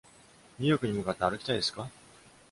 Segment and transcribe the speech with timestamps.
[0.57, 1.87] ニューヨークに向かって歩きたいですか？